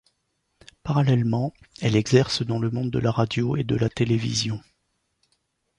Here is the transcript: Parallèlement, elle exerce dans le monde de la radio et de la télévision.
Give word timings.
Parallèlement, 0.81 1.53
elle 1.79 1.95
exerce 1.95 2.41
dans 2.41 2.57
le 2.57 2.71
monde 2.71 2.89
de 2.89 2.97
la 2.97 3.11
radio 3.11 3.55
et 3.55 3.63
de 3.63 3.75
la 3.75 3.87
télévision. 3.87 4.59